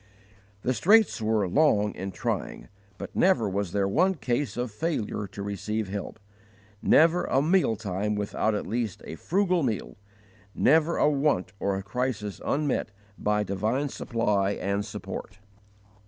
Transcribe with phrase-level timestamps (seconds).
[0.63, 5.43] _The straits were long and trying, but never was there one case of failure to
[5.43, 6.19] receive help;
[6.81, 9.97] never a meal time without at least a frugal meal,
[10.55, 15.37] never a want or a crisis unmet by divine supply and support.